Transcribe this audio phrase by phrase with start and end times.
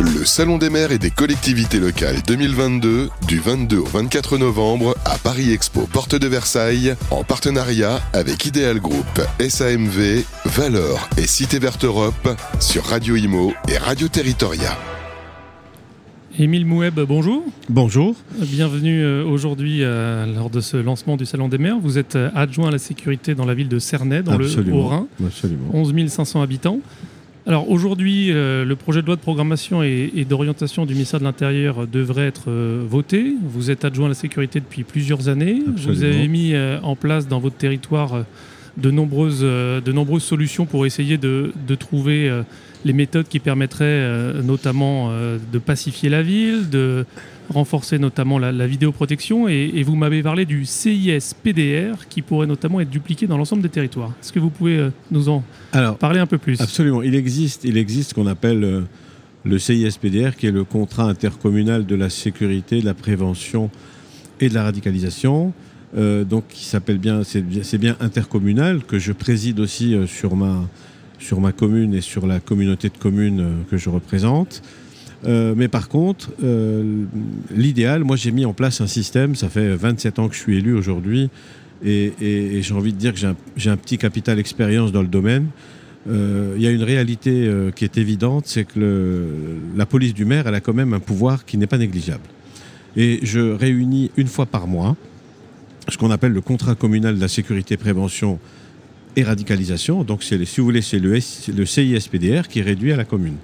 [0.00, 5.18] Le Salon des maires et des collectivités locales 2022 du 22 au 24 novembre à
[5.18, 9.06] Paris Expo Porte de Versailles en partenariat avec Ideal Group,
[9.38, 12.28] SAMV, Valor et Cité Verte Europe
[12.58, 14.76] sur Radio Imo et Radio Territoria.
[16.36, 17.44] Émile Moueb, bonjour.
[17.68, 18.16] Bonjour.
[18.40, 21.78] Bienvenue euh, aujourd'hui euh, lors de ce lancement du Salon des maires.
[21.78, 25.06] Vous êtes euh, adjoint à la sécurité dans la ville de Cernay, dans le Haut-Rhin.
[25.24, 25.68] Absolument.
[25.72, 26.80] 11 500 habitants.
[27.46, 32.26] Alors aujourd'hui, le projet de loi de programmation et, d'orientation du ministère de l'Intérieur devrait
[32.26, 33.34] être voté.
[33.42, 35.62] Vous êtes adjoint à la sécurité depuis plusieurs années.
[35.76, 38.24] Vous avez mis en place dans votre territoire
[38.76, 42.42] de nombreuses, de nombreuses solutions pour essayer de, de trouver
[42.84, 47.06] les méthodes qui permettraient euh, notamment euh, de pacifier la ville, de
[47.48, 49.48] renforcer notamment la, vidéoprotection.
[49.48, 54.12] Et, vous m'avez parlé du CIS-PDR qui pourrait notamment être dupliqué dans l'ensemble des territoires.
[54.22, 55.42] Est-ce que vous pouvez euh, nous en
[55.98, 56.60] parler un peu plus?
[56.60, 57.02] Absolument.
[57.02, 58.84] Il existe, il existe ce qu'on appelle
[59.44, 63.70] le CIS-PDR, qui est le contrat intercommunal de la sécurité, de la prévention
[64.40, 65.52] et de la radicalisation.
[65.94, 70.68] Donc, qui s'appelle bien, c'est bien intercommunal, que je préside aussi sur ma
[71.24, 74.62] sur ma commune et sur la communauté de communes euh, que je représente.
[75.26, 77.04] Euh, mais par contre, euh,
[77.50, 80.58] l'idéal, moi j'ai mis en place un système, ça fait 27 ans que je suis
[80.58, 81.30] élu aujourd'hui,
[81.82, 83.18] et, j'ai envie de dire que
[83.56, 85.48] j'ai un, petit capital expérience dans le domaine.
[86.06, 89.18] Il y a une réalité qui est évidente, c'est que
[89.76, 92.24] la police du maire, elle a quand même un pouvoir qui n'est pas négligeable.
[92.96, 94.96] Et je réunis une fois par mois
[95.88, 98.38] ce qu'on appelle le contrat communal de la sécurité prévention
[99.16, 100.02] et radicalisation.
[100.04, 103.36] Donc, c'est, si vous voulez, c'est le, le CISPDR qui est réduit à la commune.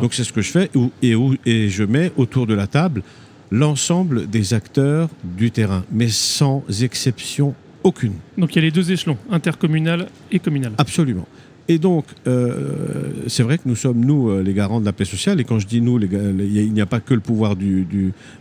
[0.00, 0.70] Donc, c'est ce que je fais
[1.02, 3.02] et, et je mets autour de la table
[3.50, 8.14] l'ensemble des acteurs du terrain, mais sans exception aucune.
[8.36, 10.72] Donc, il y a les deux échelons, intercommunal et communal.
[10.78, 11.26] Absolument.
[11.68, 15.04] Et donc, euh, c'est vrai que nous sommes, nous, euh, les garants de la paix
[15.04, 15.40] sociale.
[15.40, 17.86] Et quand je dis nous, il n'y a pas que le pouvoir du,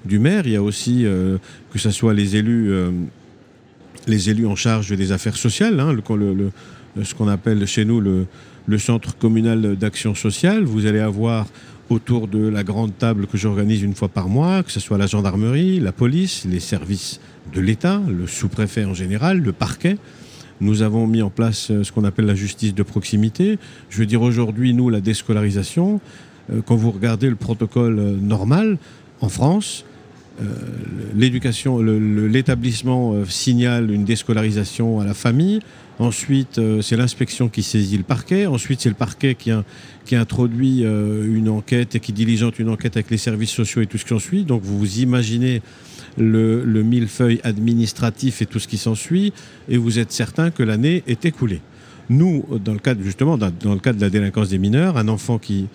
[0.06, 1.38] du, maire, il y a aussi, euh,
[1.72, 2.72] que ce soit les élus,
[4.08, 8.02] les élus en charge des affaires sociales, hein, le, le, ce qu'on appelle chez nous
[8.02, 8.28] le,
[8.78, 10.64] centre communal d'action sociale.
[10.64, 11.48] Vous allez avoir
[11.90, 15.08] autour de la grande table que j'organise une fois par mois, que ce soit la
[15.08, 17.20] gendarmerie, la police, les services
[17.54, 19.98] de l'État, le sous-préfet en général, le parquet.
[20.62, 23.60] Nous avons mis en place euh, ce qu'on appelle la justice de proximité.
[23.90, 26.00] Je veux dire aujourd'hui, nous, la déscolarisation,
[26.52, 28.78] euh, quand vous regardez le protocole euh, normal
[29.20, 29.84] en France,
[31.16, 35.60] l'éducation, l'établissement signale une déscolarisation à la famille.
[35.98, 38.48] Ensuite, euh, c'est l'inspection qui saisit le parquet.
[38.48, 39.52] Ensuite, c'est le parquet qui,
[40.06, 43.88] qui introduit euh, une enquête et qui diligente une enquête avec les services sociaux et
[43.88, 44.44] tout ce qui en suit.
[44.44, 45.62] Donc, vous vous imaginez
[46.18, 49.32] le, le millefeuille administratif et tout ce qui s'ensuit,
[49.70, 51.62] et vous êtes certain que l'année est écoulée.
[52.10, 55.40] Nous, dans le cadre justement, dans le cadre de la délinquance des mineurs, un enfant
[55.40, 55.68] qui,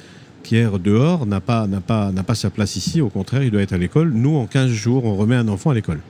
[0.43, 3.01] qui erre dehors n'a pas, n'a pas, n'a pas sa place ici.
[3.01, 4.13] Au contraire, il doit être à l'école.
[4.13, 6.01] Nous, en 15 jours, on remet un enfant à l'école.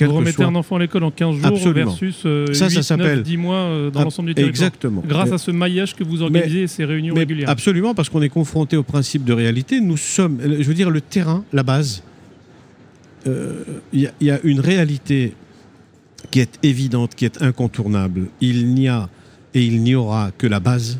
[0.00, 3.22] Vous remettez un enfant à l'école en 15 jours versus euh, ça, 8, ça 9,
[3.22, 4.68] 10 mois euh, dans l'ensemble du territoire.
[4.68, 5.02] Exactement.
[5.06, 7.50] Grâce à ce maillage que vous organisez et ces réunions régulières.
[7.50, 9.80] Absolument, parce qu'on est confronté au principe de réalité.
[9.80, 12.02] Nous sommes, je veux dire, le terrain, la base.
[13.26, 15.34] Euh, il y, a une réalité
[16.30, 18.28] qui est évidente, qui est incontournable.
[18.40, 19.08] Il n'y a
[19.54, 20.98] et il n'y aura que la base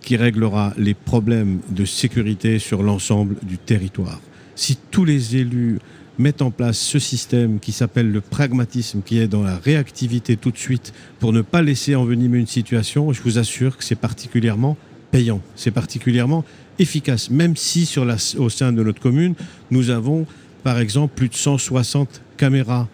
[0.00, 4.20] qui réglera les problèmes de sécurité sur l'ensemble du territoire.
[4.54, 5.78] Si tous les élus
[6.18, 10.50] mettent en place ce système qui s'appelle le pragmatisme, qui est dans la réactivité tout
[10.50, 14.76] de suite pour ne pas laisser envenimer une situation, je vous assure que c'est particulièrement
[15.10, 16.44] payant, c'est particulièrement
[16.78, 17.90] efficace, même si
[18.38, 19.34] au sein de notre commune,
[19.70, 20.26] nous avons
[20.62, 22.88] par exemple plus de 160 caméras.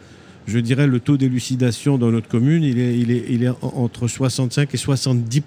[0.47, 2.79] Je dirais le taux d'élucidation dans notre commune, il
[3.43, 5.43] est entre 65 et 70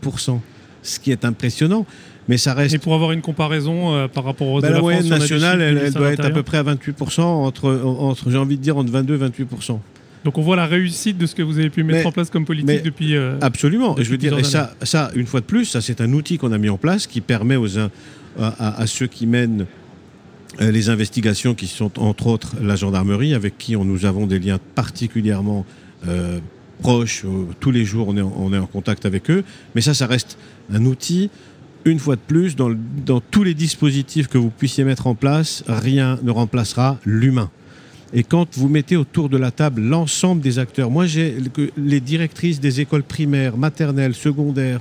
[0.84, 1.86] ce qui est impressionnant.
[2.30, 2.76] Mais ça reste.
[2.76, 6.12] Et pour avoir une comparaison euh, par rapport aux ben, la moyenne nationale, elle, doit
[6.12, 9.30] être à peu près à 28%, entre, entre j'ai envie de dire entre 22 et
[9.30, 9.80] 28%.
[10.26, 12.46] Donc on voit la réussite de ce que vous avez pu mettre en place comme
[12.46, 13.16] politique depuis.
[13.16, 13.96] Euh, absolument.
[13.98, 16.52] je veux dire, et ça, ça, une fois de plus, ça c'est un outil qu'on
[16.52, 17.90] a mis en place qui permet aux à,
[18.38, 19.66] à, ceux qui mènent
[20.62, 24.40] euh, les investigations, qui sont entre autres la gendarmerie, avec qui on, nous avons des
[24.40, 25.66] liens particulièrement
[26.82, 27.26] proches.
[27.60, 29.44] tous les jours, on est, en contact avec eux.
[29.76, 30.38] Mais ça, ça reste
[30.72, 31.30] un outil
[31.86, 32.76] une fois de plus, dans,
[33.32, 37.50] tous les dispositifs que vous puissiez mettre en place, rien ne remplacera l'humain.
[38.14, 41.38] Et quand vous mettez autour de la table l'ensemble des acteurs, moi j'ai
[41.78, 44.80] les directrices des écoles primaires, maternelles, secondaires,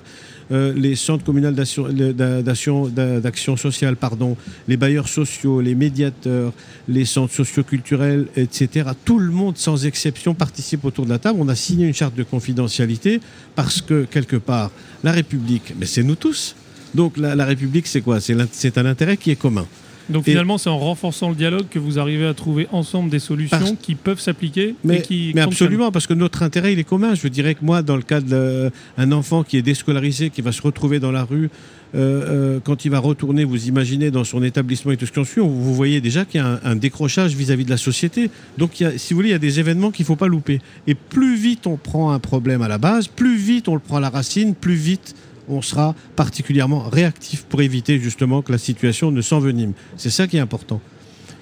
[0.50, 4.36] euh, les centres communaux d'action sociale, pardon,
[4.66, 6.54] les bailleurs sociaux, les médiateurs,
[6.88, 8.90] les centres socioculturels, etc.
[9.04, 11.38] Tout le monde, sans exception, participe autour de la table.
[11.40, 13.20] On a signé une charte de confidentialité
[13.54, 14.70] parce que, quelque part,
[15.04, 16.56] la République, mais c'est nous tous.
[16.94, 18.18] Donc la, République, c'est quoi?
[18.20, 19.66] C'est un intérêt qui est commun.
[20.10, 23.76] Donc finalement, c'est en renforçant le dialogue que vous arrivez à trouver ensemble des solutions
[23.80, 24.74] qui peuvent s'appliquer.
[24.84, 27.14] Mais, qui mais absolument, parce que notre intérêt, il est commun.
[27.14, 30.62] Je dirais que moi, dans le cas d'un enfant qui est déscolarisé, qui va se
[30.62, 31.50] retrouver dans la rue,
[31.94, 35.24] euh, euh, quand il va retourner, vous imaginez, dans son établissement et tout ce qu'on
[35.24, 38.30] suit, vous voyez déjà qu'il y a un, décrochage vis-à-vis de la société.
[38.58, 40.60] Donc, il si vous voulez, il y a des événements qu'il ne faut pas louper.
[40.86, 43.96] Et plus vite on prend un problème à la base, plus vite on le prend
[43.96, 45.14] à la racine, plus vite
[45.48, 49.72] on sera particulièrement réactif pour éviter justement que la situation ne s'envenime.
[49.96, 50.80] C'est ça qui est important.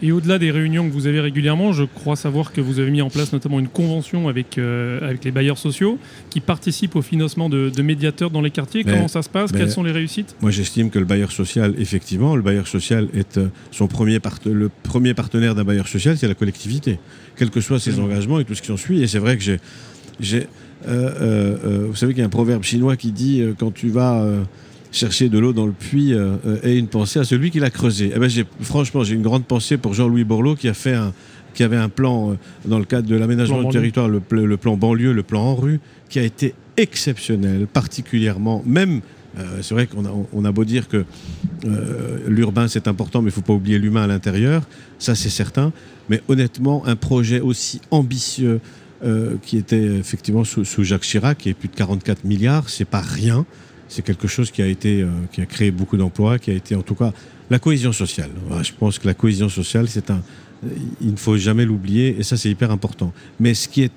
[0.02, 3.00] Et au-delà des réunions que vous avez régulièrement, je crois savoir que vous avez mis
[3.00, 5.98] en place notamment une convention avec, euh, avec les bailleurs sociaux
[6.28, 8.84] qui participent au financement de, médiateurs dans les quartiers.
[8.84, 9.52] Comment ça se passe?
[9.52, 10.36] Quelles sont les réussites?
[10.42, 14.70] Moi, j'estime que le bailleur social, effectivement, le bailleur social est euh, son premier le
[14.82, 16.98] premier partenaire d'un bailleur social, c'est la collectivité,
[17.36, 19.02] quels que soient ses engagements et tout ce qui en suit.
[19.02, 19.42] Et c'est vrai que
[20.20, 20.48] j'ai,
[20.86, 24.24] vous savez qu'il y a un proverbe chinois qui dit quand tu vas
[24.96, 28.12] chercher de l'eau dans le puits euh, et une pensée à celui qui l'a creusé.
[28.14, 28.30] Eh ben,
[28.60, 31.12] franchement, j'ai une grande pensée pour Jean-Louis Borloo qui a fait un,
[31.54, 32.34] qui avait un plan euh,
[32.64, 34.20] dans le cadre de l'aménagement du territoire, le,
[34.56, 39.00] plan banlieue, le plan en rue, qui a été exceptionnel, particulièrement, même,
[39.38, 41.04] euh, c'est vrai qu'on a, on a beau dire que
[42.28, 44.62] l'urbain c'est important, mais il ne faut pas oublier l'humain à l'intérieur,
[44.98, 45.72] ça c'est certain,
[46.08, 48.60] mais honnêtement, un projet aussi ambitieux,
[49.42, 53.00] qui était effectivement sous, sous, Jacques Chirac, qui est plus de 44 milliards, c'est pas
[53.00, 53.44] rien
[53.88, 56.74] c'est quelque chose qui a été, euh, qui a créé beaucoup d'emplois, qui a été
[56.74, 57.12] en tout cas
[57.50, 58.30] la cohésion sociale.
[58.62, 60.20] je pense que la cohésion sociale, c'est un,
[61.00, 63.12] il ne faut jamais l'oublier et ça c'est hyper important.
[63.38, 63.92] Mais ce qui est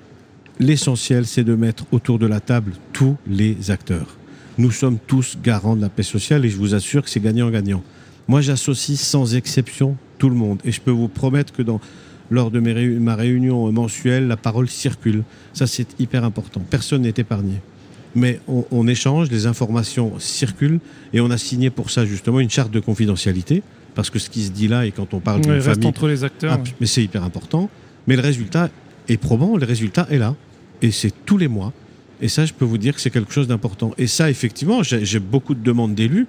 [0.60, 4.16] l'essentiel, c'est de mettre autour de la table tous les acteurs.
[4.58, 7.82] Nous sommes tous garants de la paix sociale et je vous assure que c'est gagnant-gagnant.
[8.28, 11.80] Moi, j'associe sans exception tout le monde et je peux vous promettre que dans
[12.30, 15.24] lors de ma réunion mensuelle, la parole circule.
[15.52, 16.62] Ça, c'est hyper important.
[16.68, 17.56] Personne n'est épargné
[18.14, 20.80] mais on, échange, les informations circulent,
[21.12, 23.62] et on a signé pour ça justement une charte de confidentialité,
[23.94, 25.86] parce que ce qui se dit là, et quand on parle d'une famille...
[25.86, 26.58] entre les acteurs.
[26.58, 27.70] Ah, mais c'est hyper important.
[28.06, 28.70] Mais le résultat
[29.08, 30.34] est probant, le résultat est là,
[30.82, 31.72] et c'est tous les mois.
[32.20, 33.92] Et ça, je peux vous dire que c'est quelque chose d'important.
[33.96, 36.26] Et ça, effectivement, j'ai beaucoup de demandes d'élus.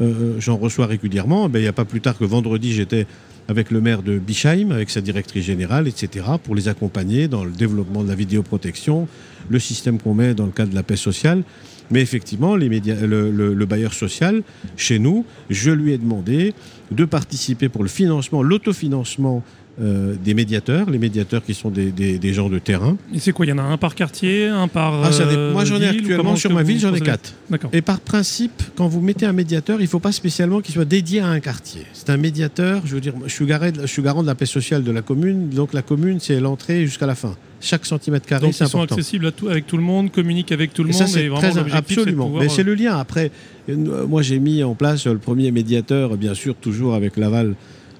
[0.00, 1.48] Euh, j'en reçois régulièrement.
[1.48, 3.06] Ben, il n'y a pas plus tard que vendredi, j'étais
[3.48, 7.50] avec le maire de Bischheim, avec sa directrice générale, etc., pour les accompagner dans le
[7.50, 9.08] développement de la vidéoprotection,
[9.48, 11.42] le système qu'on met dans le cadre de la paix sociale.
[11.90, 14.42] Mais effectivement, le, bailleur social,
[14.76, 16.52] chez nous, je lui ai demandé
[16.90, 19.42] de participer pour le financement, l'autofinancement
[19.80, 22.96] euh, des médiateurs, les médiateurs qui sont des, des, gens de terrain.
[23.14, 25.04] Et c'est quoi Il y en a un par quartier, un par.
[25.04, 25.10] Ah,
[25.52, 27.34] moi j'en ai actuellement sur ma ville, j'en ai quatre.
[27.72, 30.84] Et par principe, quand vous mettez un médiateur, il ne faut pas spécialement qu'il soit
[30.84, 31.82] dédié à un quartier.
[31.92, 34.46] C'est un médiateur, je veux dire, je suis, garé, je suis garant de la paix
[34.46, 37.36] sociale de la commune, donc la commune c'est l'entrée jusqu'à la fin.
[37.60, 38.84] Chaque centimètre carré, c'est important.
[38.84, 41.06] Ils sont accessibles à tout, avec tout le monde, communiquent avec tout le monde.
[41.06, 42.32] c'est très absolument.
[42.36, 42.98] Mais c'est le lien.
[42.98, 43.30] Après,
[43.68, 47.54] euh, moi j'ai mis en place le premier médiateur, bien sûr, toujours avec l'aval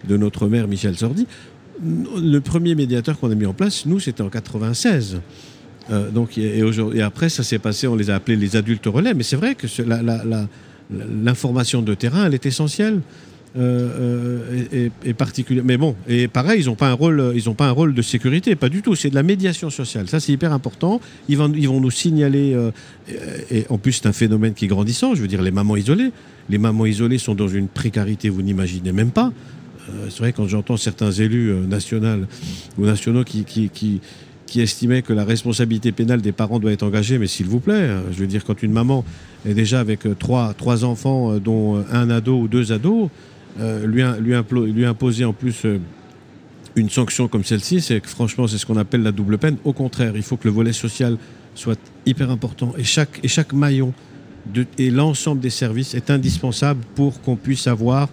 [0.09, 1.27] de notre maire Michel Sordi
[1.83, 5.21] le premier médiateur qu'on a mis en place, nous, c'était en 96.
[5.91, 6.61] Euh, donc, et,
[6.95, 9.15] et, après, ça s'est passé, on les a appelés les adultes relais.
[9.15, 9.67] Mais c'est vrai que
[10.91, 13.01] l'information de terrain, elle est essentielle.
[13.57, 15.65] Euh, euh, et, particulière.
[15.67, 18.69] Mais bon, et pareil, ils n'ont pas un rôle, pas un rôle de sécurité, pas
[18.69, 18.95] du tout.
[18.95, 20.07] C'est de la médiation sociale.
[20.07, 21.01] Ça, c'est hyper important.
[21.31, 22.55] Ils vont, ils vont nous signaler.
[23.51, 25.15] et, en plus, c'est un phénomène qui est grandissant.
[25.15, 26.13] Je veux dire, les mamans isolées.
[26.51, 29.33] Les mamans isolées sont dans une précarité, vous n'imaginez même pas.
[29.89, 32.25] Euh, c'est vrai quand j'entends certains élus euh, nationaux
[32.79, 34.01] ou nationaux qui, qui,
[34.61, 38.01] estimaient que la responsabilité pénale des parents doit être engagée, mais s'il vous plaît, euh,
[38.13, 39.05] je veux dire, quand une maman
[39.47, 43.09] est déjà avec trois, trois enfants, dont un ado ou deux ados,
[43.85, 44.35] lui, lui,
[44.73, 45.67] lui, imposer en plus
[46.77, 49.57] une sanction comme celle-ci, c'est que franchement, c'est ce qu'on appelle la double peine.
[49.65, 51.19] Au contraire, il faut que le volet social
[51.55, 53.93] soit hyper important et chaque, et chaque maillon
[54.79, 58.09] et l'ensemble des services est indispensable pour qu'on puisse avoir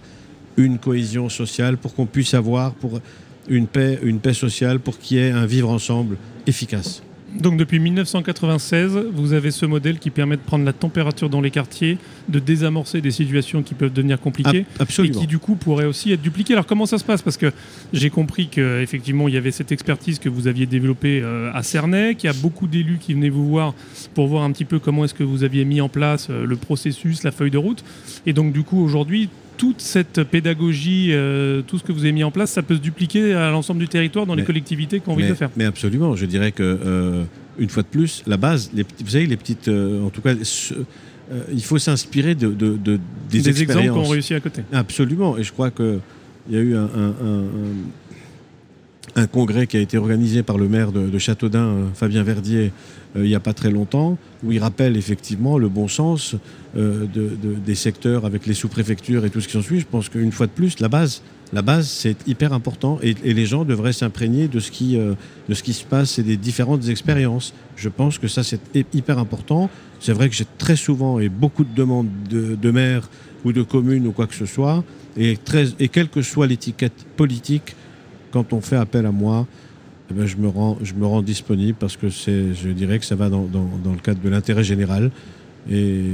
[0.56, 3.00] une cohésion sociale, pour qu'on puisse avoir pour
[3.48, 7.02] une paix, une paix sociale, pour qu'il y ait un vivre ensemble efficace.
[7.40, 11.50] Donc depuis 1996, vous avez ce modèle qui permet de prendre la température dans les
[11.50, 11.98] quartiers,
[12.28, 15.14] de désamorcer des situations qui peuvent devenir compliquées Absolument.
[15.14, 16.54] et qui du coup pourraient aussi être dupliquées.
[16.54, 17.22] Alors comment ça se passe?
[17.22, 17.52] Parce que
[17.92, 22.14] j'ai compris qu'effectivement il y avait cette expertise que vous aviez développée euh, à Cernay,
[22.14, 23.74] qu'il y a beaucoup d'élus qui venaient vous voir
[24.14, 26.56] pour voir un petit peu comment est-ce que vous aviez mis en place euh, le
[26.56, 27.84] processus, la feuille de route.
[28.24, 32.24] Et donc du coup aujourd'hui toute cette pédagogie, euh, tout ce que vous avez mis
[32.24, 35.12] en place, ça peut se dupliquer à l'ensemble du territoire dans les collectivités qui ont
[35.12, 35.50] envie de le faire.
[35.56, 37.24] Mais absolument, je dirais que euh,
[37.58, 40.34] une fois de plus, la base, les, vous savez, les petites, euh, en tout cas,
[41.52, 42.98] il faut s'inspirer de, des,
[43.30, 44.62] des exemples qu'on réussi à côté.
[44.72, 45.98] Absolument, et je crois que
[46.48, 47.44] il y a eu un, un,
[49.24, 52.72] congrès qui a été organisé par le maire de, Châteaudun, Fabien Verdier,
[53.14, 56.36] il n'y a pas très longtemps, où il rappelle effectivement le bon sens
[56.76, 57.30] euh, de,
[57.64, 59.80] des secteurs avec les sous-préfectures et tout ce qui s'en suit.
[59.80, 63.46] Je pense qu'une fois de plus, la base, la base, c'est hyper important et, les
[63.46, 65.14] gens devraient s'imprégner de, ce qui, euh,
[65.48, 67.54] de ce qui se passe et des différentes expériences.
[67.76, 68.60] Je pense que ça, c'est
[68.92, 69.70] hyper important.
[70.00, 73.08] C'est vrai que j'ai très souvent et beaucoup de demandes de, maires
[73.44, 74.84] ou de communes ou quoi que ce soit.
[75.16, 77.74] Et, très, et quelle que soit l'étiquette politique,
[78.36, 79.46] quand on fait appel à moi,
[80.10, 83.16] eh ben, je, me rends, je me rends disponible parce que je dirais que ça
[83.16, 85.10] va dans, le cadre de l'intérêt général.
[85.70, 86.04] Et,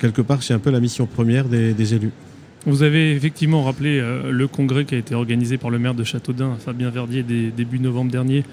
[0.00, 2.12] quelque part, c'est un peu la mission première des élus.
[2.64, 6.04] Vous avez effectivement rappelé euh, le congrès qui a été organisé par le maire de
[6.04, 8.44] Châteaudun, Fabien Verdier, début novembre dernier,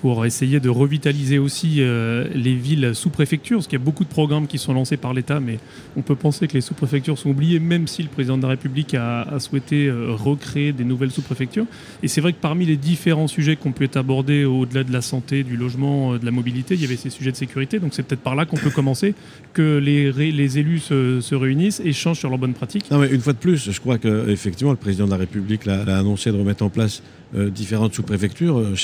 [0.00, 4.08] pour essayer de revitaliser aussi euh, les villes sous-préfectures, parce qu'il y a beaucoup de
[4.08, 5.58] programmes qui sont lancés par l'État, mais
[5.94, 8.94] on peut penser que les sous-préfectures sont oubliées, même si le président de la République
[8.94, 11.66] a, souhaité euh, recréer des nouvelles sous-préfectures.
[12.02, 15.42] Et c'est vrai que parmi les différents sujets qu'on peut aborder au-delà de la santé,
[15.42, 18.22] du logement, de la mobilité, il y avait ces sujets de sécurité, donc c'est peut-être
[18.22, 19.14] par là qu'on peut commencer,
[19.52, 22.90] que les, les élus se, se, réunissent, échangent sur leurs bonnes pratiques.
[22.90, 25.98] Non, mais une fois de plus, je crois qu'effectivement, le président de la République l'a
[25.98, 27.02] annoncé de remettre en place
[27.36, 28.58] euh, différentes sous-préfectures.
[28.58, 28.74] Euh,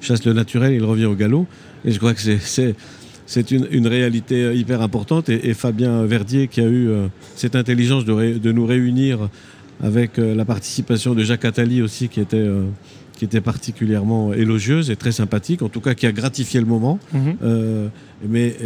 [0.00, 1.46] chasse le naturel, il revient au galop.
[1.84, 5.28] Et je crois que c'est une, réalité euh, hyper importante.
[5.28, 6.88] Et, Fabien Verdier, qui a eu
[7.34, 9.28] cette intelligence de, nous réunir
[9.82, 12.46] avec la participation de Jacques Attali aussi, qui était,
[13.16, 16.98] qui était particulièrement élogieuse et très sympathique, en tout cas qui a gratifié le moment.
[17.14, 17.88] Mm-hmm.
[18.28, 18.56] mais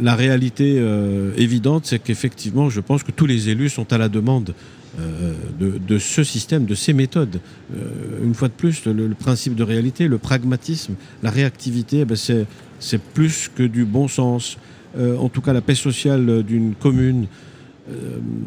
[0.00, 4.08] la réalité euh, évidente, c'est qu'effectivement, je pense que tous les élus sont à la
[4.08, 4.54] demande
[5.00, 7.40] euh, de, ce système, de ces méthodes.
[7.74, 12.16] Euh, une fois de plus, le, principe de réalité, le pragmatisme, la réactivité, eh ben,
[12.16, 14.58] c'est plus que du bon sens.
[14.98, 17.26] en tout cas, la paix sociale d'une commune,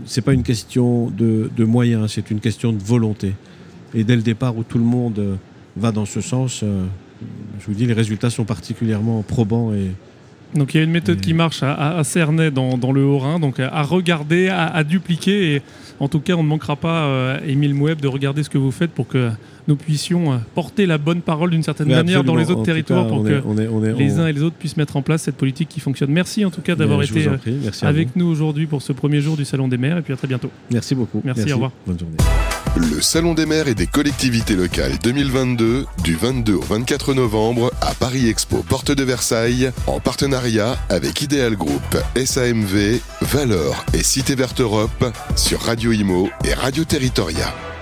[0.06, 3.34] c'est pas une question de, de moyens, c'est une question de volonté.
[3.94, 5.38] Et dès le départ où tout le monde
[5.78, 9.92] va dans ce sens, je vous dis, les résultats sont particulièrement probants et,
[10.56, 13.60] donc il y a une méthode qui marche à, à Cernay dans, le Haut-Rhin, donc
[13.60, 15.56] à regarder, à, dupliquer.
[15.56, 15.62] Et
[16.00, 18.72] en tout cas, on ne manquera pas, euh, Émile Moueb, de regarder ce que vous
[18.72, 19.30] faites pour que
[19.68, 23.24] nous puissions euh, porter la bonne parole d'une certaine manière dans les autres territoires pour
[23.24, 23.42] que
[23.98, 26.12] les uns et les autres puissent mettre en place cette politique qui fonctionne.
[26.12, 29.46] Merci en tout cas d'avoir été euh, avec nous aujourd'hui pour ce premier jour du
[29.46, 30.50] Salon des maires et puis à très bientôt.
[30.72, 31.22] Merci beaucoup.
[31.24, 31.72] Merci, au revoir.
[31.86, 32.18] Bonne journée.
[32.78, 37.94] Le Salon des maires et des collectivités locales 2022 du 22 au 24 novembre à
[37.94, 44.60] Paris Expo Porte de Versailles en partenariat avec Ideal Group, SAMV, Valeur et Cité Verte
[44.60, 45.06] Europe
[45.38, 47.75] sur Radio Imo et Radio Territoria.